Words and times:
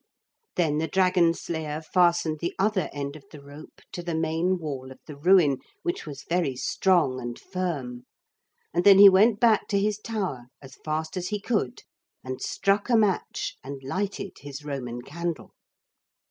Then 0.55 0.79
the 0.79 0.87
dragon 0.87 1.35
slayer 1.35 1.79
fastened 1.79 2.39
the 2.39 2.55
other 2.57 2.89
end 2.91 3.15
of 3.15 3.23
the 3.31 3.39
rope 3.39 3.81
to 3.91 4.01
the 4.01 4.15
main 4.15 4.57
wall 4.57 4.91
of 4.91 4.97
the 5.05 5.15
ruin 5.15 5.59
which 5.83 6.07
was 6.07 6.23
very 6.27 6.55
strong 6.55 7.21
and 7.21 7.37
firm, 7.39 8.07
and 8.73 8.83
then 8.83 8.97
he 8.97 9.09
went 9.09 9.39
back 9.39 9.67
to 9.67 9.79
his 9.79 9.99
tower 9.99 10.45
as 10.59 10.73
fast 10.83 11.17
as 11.17 11.27
he 11.27 11.39
could 11.39 11.83
and 12.23 12.41
struck 12.41 12.89
a 12.89 12.97
match 12.97 13.57
and 13.63 13.83
lighted 13.83 14.37
his 14.39 14.65
Roman 14.65 15.03
candle. 15.03 15.51